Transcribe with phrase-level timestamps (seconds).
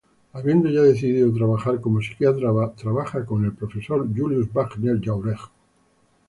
[0.33, 5.51] Habiendo ya decido a trabajar como psiquiatra, trabaja con el profesor Julius Wagner-Jauregg.